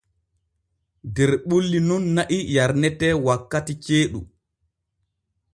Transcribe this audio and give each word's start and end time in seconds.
Der 1.15 1.31
ɓulli 1.47 1.79
nun 1.87 2.03
na'i 2.15 2.37
yarnete 2.53 3.07
wankati 3.25 3.73
ceeɗu. 3.83 4.19